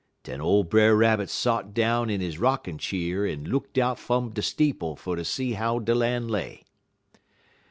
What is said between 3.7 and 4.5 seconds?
out fum de